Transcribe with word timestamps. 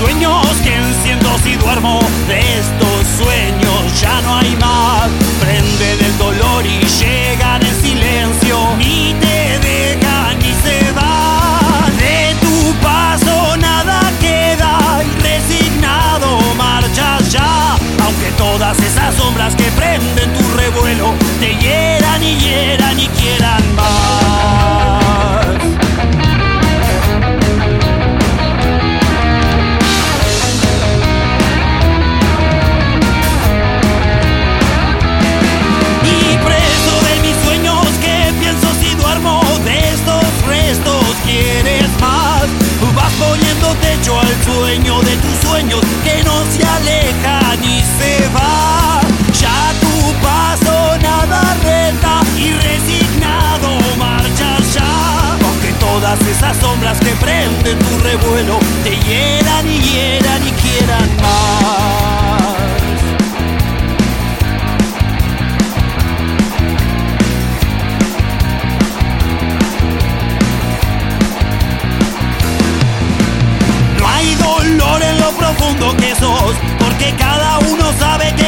sueños 0.00 0.46
que 0.64 0.74
enciendo 0.74 1.28
si 1.44 1.54
duermo. 1.56 2.00
De 2.26 2.40
estos 2.58 3.06
sueños 3.18 4.00
ya 4.00 4.20
no 4.22 4.36
hay 4.36 4.56
más. 4.56 4.79
te 58.90 58.96
hieran 59.08 59.70
y 59.70 59.78
hieran 59.78 60.48
y 60.48 60.50
quieran 60.50 61.16
más. 61.22 62.56
No 73.98 74.08
hay 74.08 74.34
dolor 74.34 75.02
en 75.02 75.20
lo 75.20 75.30
profundo 75.32 75.96
que 75.96 76.14
sos, 76.16 76.54
porque 76.80 77.14
cada 77.16 77.58
uno 77.60 77.92
sabe 77.98 78.34
que 78.34 78.39